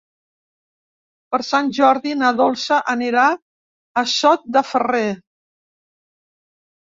Per 1.33 1.39
Sant 1.47 1.67
Jordi 1.77 2.13
na 2.21 2.31
Dolça 2.39 2.79
anirà 2.93 3.25
a 4.03 4.05
Sot 4.13 4.49
de 4.57 4.63
Ferrer. 4.71 5.05